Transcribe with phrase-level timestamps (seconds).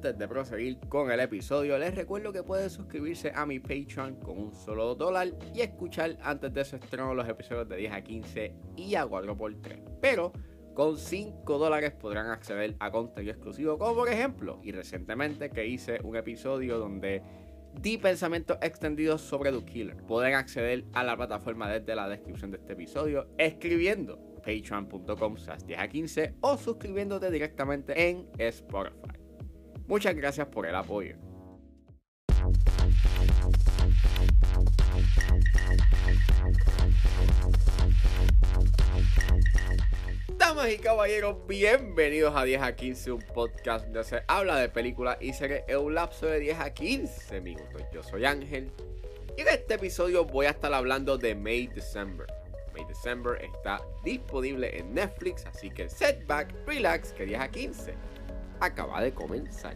[0.00, 4.38] Antes de proseguir con el episodio, les recuerdo que pueden suscribirse a mi Patreon con
[4.38, 8.54] un solo dólar y escuchar antes de su estreno los episodios de 10 a 15
[8.76, 9.98] y a 4x3.
[10.00, 10.32] Pero
[10.72, 16.00] con 5 dólares podrán acceder a contenido exclusivo, como por ejemplo, y recientemente que hice
[16.02, 17.22] un episodio donde
[17.78, 19.98] di pensamientos extendidos sobre The Killer.
[19.98, 25.36] Pueden acceder a la plataforma desde la descripción de este episodio escribiendo patreon.com
[25.66, 29.09] 10 a 15 o suscribiéndote directamente en Spotify.
[29.90, 31.16] Muchas gracias por el apoyo.
[40.38, 45.18] Damas y caballeros, bienvenidos a 10 a 15, un podcast donde se habla de películas
[45.20, 47.82] y series en un lapso de 10 a 15 minutos.
[47.92, 48.70] Yo soy Ángel
[49.36, 52.28] y en este episodio voy a estar hablando de May December.
[52.72, 58.19] May December está disponible en Netflix, así que setback, relax, que 10 a 15
[58.60, 59.74] acaba de comenzar.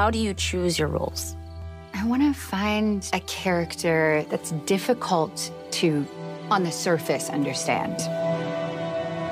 [0.00, 1.36] How do you choose your roles?
[2.10, 6.04] Want to find a character that's difficult to,
[6.50, 8.00] on the surface, understand.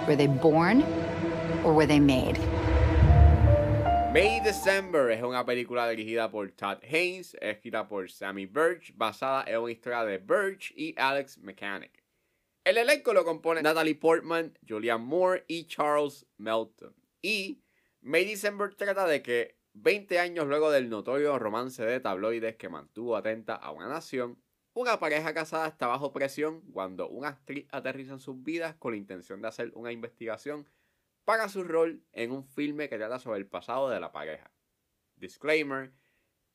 [0.07, 0.84] Were they born
[1.65, 2.39] or were they made?
[4.15, 9.59] May December es una película dirigida por Todd Haynes, escrita por Sammy Birch, basada en
[9.59, 12.05] una historia de Birch y Alex Mechanic.
[12.65, 16.95] El elenco lo compone Natalie Portman, Julianne Moore y Charles Melton.
[17.23, 17.59] Y
[18.03, 23.17] May December trata de que 20 años luego del notorio romance de tabloides que mantuvo
[23.17, 24.43] atenta a una nación,
[24.75, 28.99] una pareja casada está bajo presión cuando una actriz aterriza en sus vidas con la
[28.99, 30.69] intención de hacer una investigación
[31.25, 34.50] para su rol en un filme que trata sobre el pasado de la pareja.
[35.16, 35.93] Disclaimer,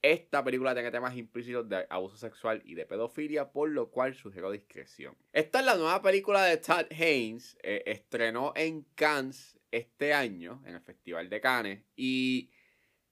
[0.02, 4.52] esta película tiene temas implícitos de abuso sexual y de pedofilia, por lo cual sugiero
[4.52, 5.16] discreción.
[5.32, 10.76] Esta es la nueva película de Todd Haynes, eh, estrenó en Cannes este año, en
[10.76, 12.52] el Festival de Cannes, y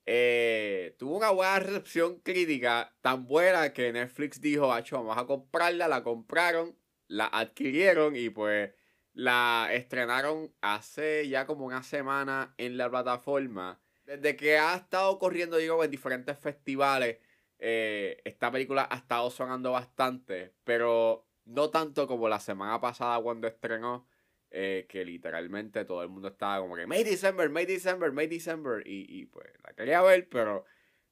[0.06, 5.88] eh, tuvo una buena recepción crítica, tan buena que Netflix dijo, Hacho, vamos a comprarla,
[5.88, 6.76] la compraron,
[7.08, 8.74] la adquirieron y pues
[9.14, 13.82] la estrenaron hace ya como una semana en la plataforma.
[14.06, 17.20] Desde que ha estado corriendo, digo, en diferentes festivales,
[17.60, 23.48] eh, esta película ha estado sonando bastante, pero no tanto como la semana pasada cuando
[23.48, 24.08] estrenó.
[24.54, 28.86] Eh, que literalmente todo el mundo estaba como que May December, May December, May December.
[28.86, 30.66] Y, y pues la quería ver, pero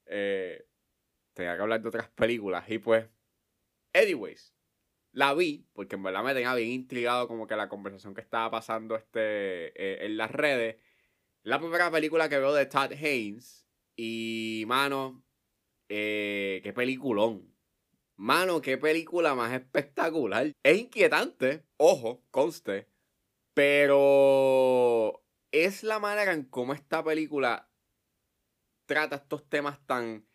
[0.06, 0.68] eh,
[1.34, 2.70] tenía que hablar de otras películas.
[2.70, 3.08] Y pues,
[3.94, 4.54] anyways,
[5.14, 8.52] la vi, porque en verdad me tenía bien intrigado como que la conversación que estaba
[8.52, 10.76] pasando este, eh, en las redes.
[11.44, 13.66] La primera película que veo de Todd Haynes.
[13.96, 15.24] Y, mano,
[15.88, 17.56] qué peliculón.
[18.18, 20.52] Mano, qué película más espectacular.
[20.62, 22.90] Es inquietante, ojo, conste
[23.60, 25.22] pero
[25.52, 27.70] es la manera en cómo esta película
[28.86, 30.26] trata estos temas tan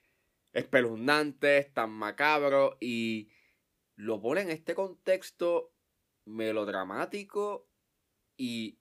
[0.52, 3.30] espeluznantes, tan macabros y
[3.96, 5.72] lo pone en este contexto
[6.26, 7.66] melodramático
[8.36, 8.78] y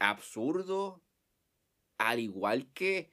[0.00, 1.04] absurdo,
[1.96, 3.12] al igual que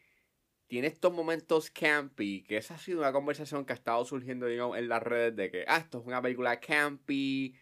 [0.65, 4.89] tiene estos momentos campy, que esa ha sido una conversación que ha estado surgiendo en
[4.89, 7.55] las redes de que, ah, esto es una película campy,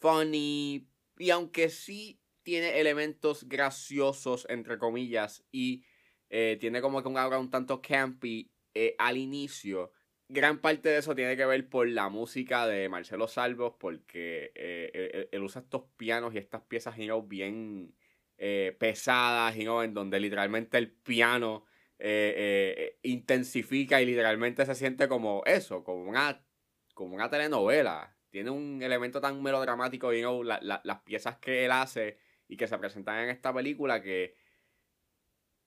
[0.00, 5.84] funny, y aunque sí tiene elementos graciosos, entre comillas, y
[6.30, 9.90] eh, tiene como que un aura un tanto campy eh, al inicio.
[10.28, 15.28] Gran parte de eso tiene que ver por la música de Marcelo Salvos, porque eh,
[15.32, 16.94] él, usa estos pianos y estas piezas
[17.26, 17.92] bien
[18.78, 21.64] pesadas, en donde literalmente el piano
[23.02, 26.46] intensifica y literalmente se siente como eso, como una,
[26.94, 28.16] como una telenovela.
[28.30, 33.24] Tiene un elemento tan melodramático, y las piezas que él hace y que se presentan
[33.24, 34.34] en esta película que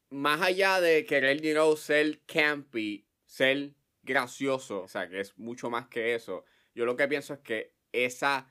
[0.10, 5.70] más allá de querer, you know, ser campy, ser gracioso, o sea, que es mucho
[5.70, 8.48] más que eso, yo lo que pienso es que esa,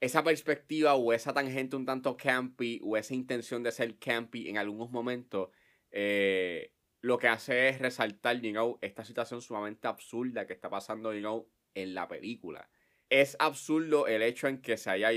[0.00, 4.58] esa perspectiva o esa tangente un tanto campy o esa intención de ser campy en
[4.58, 5.50] algunos momentos,
[5.90, 11.48] eh, lo que hace es resaltar, know, esta situación sumamente absurda que está pasando, know,
[11.74, 12.68] en la película
[13.10, 15.10] es absurdo el hecho en que se haya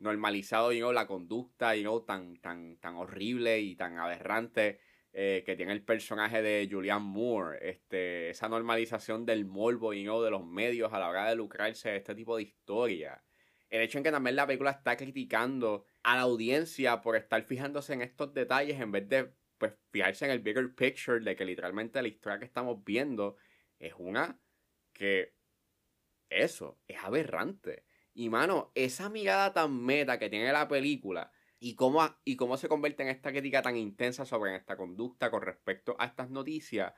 [0.00, 1.74] normalizado la conducta
[2.06, 4.80] tan, tan, tan horrible y tan aberrante
[5.12, 10.30] eh, que tiene el personaje de Julianne Moore, este, esa normalización del morbo y de
[10.30, 13.22] los medios a la hora de lucrarse de este tipo de historia.
[13.70, 17.92] El hecho en que también la película está criticando a la audiencia por estar fijándose
[17.94, 22.00] en estos detalles en vez de pues, fijarse en el bigger picture de que literalmente
[22.00, 23.36] la historia que estamos viendo
[23.78, 24.40] es una
[24.92, 25.37] que
[26.30, 27.84] eso es aberrante.
[28.14, 31.30] Y mano, esa mirada tan meta que tiene la película
[31.60, 35.42] y cómo, y cómo se convierte en esta crítica tan intensa sobre esta conducta con
[35.42, 36.92] respecto a estas noticias,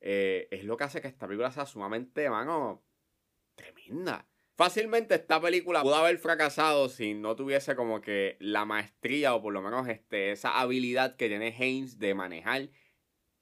[0.00, 2.84] eh, es lo que hace que esta película sea sumamente, mano,
[3.54, 4.28] tremenda.
[4.56, 9.52] Fácilmente esta película pudo haber fracasado si no tuviese como que la maestría o por
[9.52, 12.68] lo menos este, esa habilidad que tiene Haynes de manejar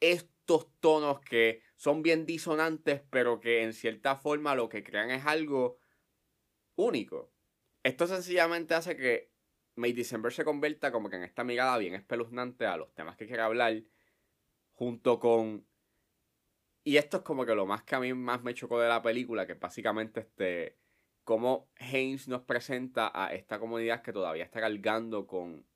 [0.00, 5.26] estos tonos que son bien disonantes pero que en cierta forma lo que crean es
[5.26, 5.78] algo
[6.76, 7.32] único.
[7.82, 9.32] Esto sencillamente hace que
[9.74, 13.26] May December se convierta como que en esta mirada bien espeluznante a los temas que
[13.26, 13.82] quiere hablar,
[14.70, 15.66] junto con...
[16.84, 19.02] Y esto es como que lo más que a mí más me chocó de la
[19.02, 20.78] película, que básicamente este...
[21.24, 25.66] Cómo Haynes nos presenta a esta comunidad que todavía está cargando con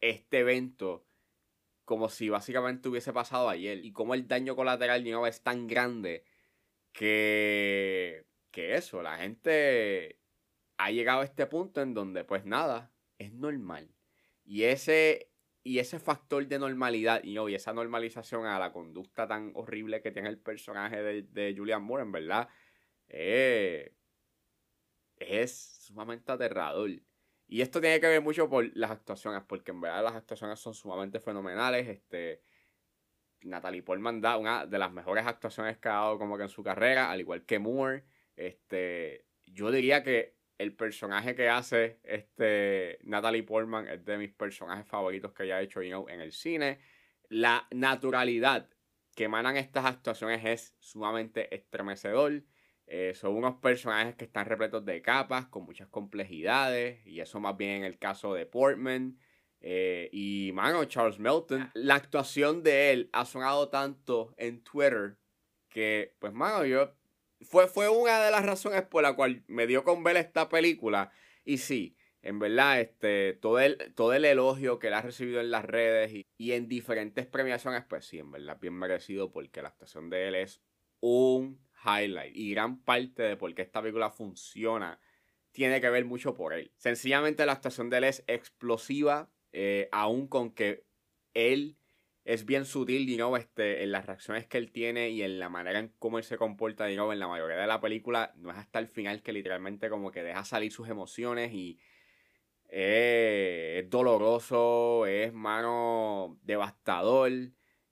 [0.00, 1.06] este evento
[1.84, 3.84] como si básicamente hubiese pasado ayer.
[3.84, 6.24] Y cómo el daño colateral no es tan grande
[6.92, 8.26] que...
[8.50, 10.18] que eso, la gente
[10.78, 13.94] ha llegado a este punto en donde pues nada, es normal.
[14.44, 15.30] Y ese,
[15.62, 20.28] y ese factor de normalidad y, esa normalización a la conducta tan horrible que tiene
[20.28, 22.48] el personaje de, de Julian Moore, en verdad,
[23.08, 23.94] eh,
[25.16, 25.52] es
[25.86, 26.90] sumamente aterrador.
[27.52, 30.72] Y esto tiene que ver mucho por las actuaciones, porque en verdad las actuaciones son
[30.72, 31.86] sumamente fenomenales.
[31.86, 32.40] Este,
[33.42, 36.62] Natalie Portman da una de las mejores actuaciones que ha dado como que en su
[36.62, 38.04] carrera, al igual que Moore.
[38.36, 44.86] Este, yo diría que el personaje que hace este Natalie Portman es de mis personajes
[44.86, 46.80] favoritos que haya hecho en el cine.
[47.28, 48.70] La naturalidad
[49.14, 52.44] que emanan estas actuaciones es sumamente estremecedor.
[52.86, 57.56] Eh, son unos personajes que están repletos de capas, con muchas complejidades, y eso más
[57.56, 59.18] bien en el caso de Portman.
[59.60, 65.16] Eh, y, mano, Charles Melton, la actuación de él ha sonado tanto en Twitter
[65.68, 66.92] que, pues, mano, yo
[67.42, 71.12] fue, fue una de las razones por la cual me dio con ver esta película.
[71.44, 75.50] Y sí, en verdad, este, todo el, todo el elogio que él ha recibido en
[75.50, 79.68] las redes y, y, en diferentes premiaciones, pues sí, en verdad, bien merecido porque la
[79.68, 80.60] actuación de él es
[81.00, 82.36] un highlight.
[82.36, 84.98] Y gran parte de por qué esta película funciona
[85.52, 86.72] tiene que ver mucho por él.
[86.76, 90.84] Sencillamente la actuación de él es explosiva, eh, aún con que
[91.34, 91.76] él
[92.24, 95.78] es bien sutil, you este, en las reacciones que él tiene y en la manera
[95.78, 98.78] en cómo él se comporta, you en la mayoría de la película, no es hasta
[98.78, 101.78] el final que literalmente como que deja salir sus emociones y
[102.68, 107.32] es doloroso, es mano devastador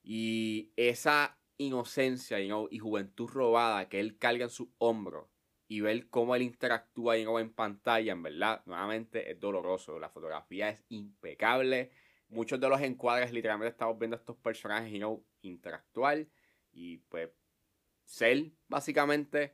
[0.03, 1.30] y esa
[1.61, 5.31] inocencia y juventud robada que él carga en su hombro
[5.69, 10.71] y ver cómo él interactúa you en pantalla, en verdad, nuevamente es doloroso, la fotografía
[10.71, 11.91] es impecable.
[12.29, 16.27] Muchos de los encuadres literalmente estamos viendo a estos personajes know, interactuar
[16.73, 17.31] y pues
[18.05, 19.53] ser básicamente.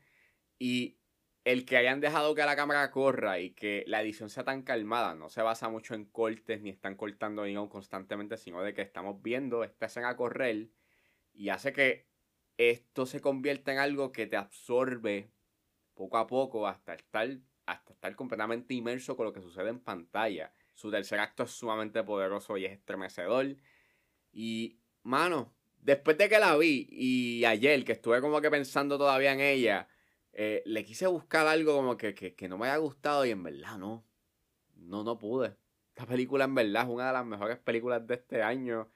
[0.59, 0.97] Y
[1.45, 5.15] el que hayan dejado que la cámara corra y que la edición sea tan calmada
[5.15, 9.65] no se basa mucho en cortes ni están cortando constantemente sino de que estamos viendo
[9.65, 10.71] esta escena correr
[11.37, 12.07] y hace que
[12.59, 15.31] esto se convierta en algo que te absorbe
[15.95, 17.29] poco a poco hasta estar
[17.67, 22.05] hasta estar completamente inmerso con lo que sucede en pantalla su tercer acto es sumamente
[22.05, 23.57] poderoso y es estremecedor.
[24.31, 29.33] Y, mano, después de que la vi y ayer que estuve como que pensando todavía
[29.33, 29.89] en ella,
[30.33, 33.79] eh, le quise buscar algo como que, que, no me haya gustado y en verdad
[33.79, 34.05] no.
[34.75, 35.57] No, no pude.
[35.89, 38.91] Esta película en verdad es una de las mejores películas de este año.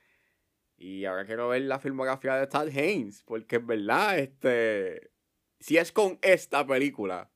[0.81, 3.23] Y ahora quiero ver la filmografía de Todd Haynes.
[3.25, 5.13] Porque en verdad, este.
[5.61, 7.31] Si es con esta película.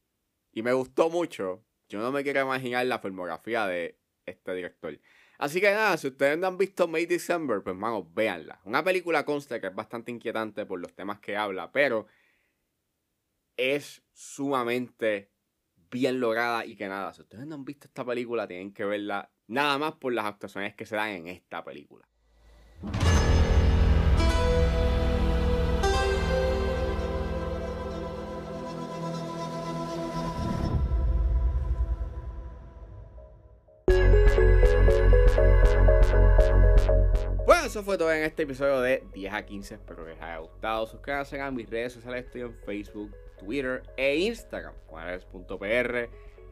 [0.51, 1.63] Y me gustó mucho.
[1.91, 4.99] Yo no me quiero imaginar la filmografía de este director.
[5.37, 8.63] Así que nada, si ustedes no han visto May December, pues mano, véanla.
[8.65, 12.07] Una película consta que es bastante inquietante por los temas que habla, pero
[13.59, 15.33] es sumamente
[15.91, 19.31] bien lograda y que nada, si ustedes no han visto esta película, tienen que verla
[19.49, 22.09] nada más por las actuaciones que se dan en esta película.
[37.65, 39.77] Eso fue todo en este episodio de 10 a 15.
[39.77, 40.87] Espero que les haya gustado.
[40.87, 42.27] Suscríbanse a mis redes sociales.
[42.27, 44.75] Estoy en Facebook, Twitter e Instagram.
[44.87, 46.11] Juanes.pr.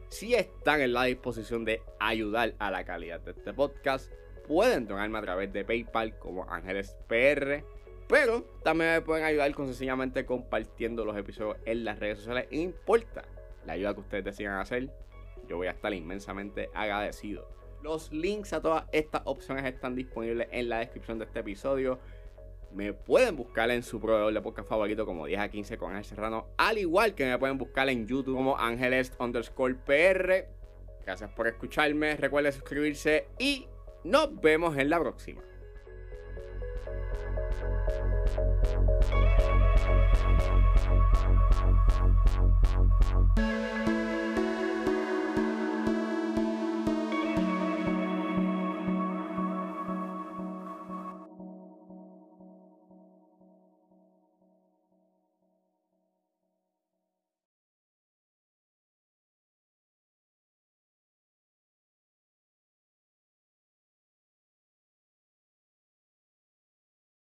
[0.09, 4.11] Si están en la disposición de ayudar a la calidad de este podcast,
[4.47, 7.63] pueden donarme a través de PayPal como Ángeles PR.
[8.07, 12.47] Pero también me pueden ayudar con sencillamente compartiendo los episodios en las redes sociales.
[12.51, 13.23] No importa
[13.67, 14.89] la ayuda que ustedes decidan hacer,
[15.47, 17.47] yo voy a estar inmensamente agradecido.
[17.83, 21.99] Los links a todas estas opciones están disponibles en la descripción de este episodio.
[22.71, 26.05] Me pueden buscar en su proveedor de podcast favorito como 10 a 15 con Ángel
[26.05, 26.47] Serrano.
[26.55, 30.47] Al igual que me pueden buscar en YouTube como Ángeles underscore PR.
[31.05, 32.15] Gracias por escucharme.
[32.15, 33.67] Recuerden suscribirse y
[34.05, 35.41] nos vemos en la próxima.